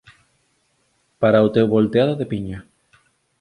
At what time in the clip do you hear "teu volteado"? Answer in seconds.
1.55-2.13